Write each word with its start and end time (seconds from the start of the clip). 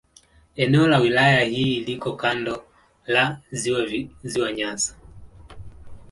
Eneo 0.55 0.87
la 0.87 0.99
wilaya 0.99 1.41
hii 1.41 1.79
liko 1.79 2.15
kando 2.15 2.63
la 3.07 3.41
Ziwa 4.23 4.51
Nyasa. 4.57 4.95